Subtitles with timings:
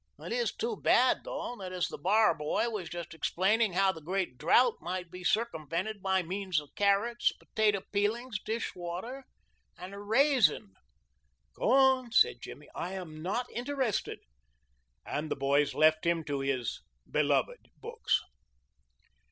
[0.17, 4.35] It is too bad, though, as the bar boy was just explaining how the great
[4.35, 9.25] drought might be circumvented by means of carrots, potato peelings, dish water,
[9.77, 10.73] and a raisin."
[11.53, 14.17] "Go on," said Jimmy; "I am not interested,"
[15.05, 18.21] and the boys left him to his "beloved" books.